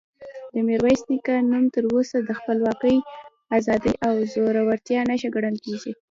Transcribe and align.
د 0.53 0.55
میرویس 0.67 1.01
نیکه 1.11 1.35
نوم 1.51 1.65
تر 1.75 1.83
اوسه 1.93 2.17
د 2.23 2.29
خپلواکۍ، 2.39 2.95
ازادۍ 3.57 3.93
او 4.05 4.13
زړورتیا 4.31 5.01
نښه 5.09 5.29
ګڼل 5.35 5.57
کېږي. 5.65 5.91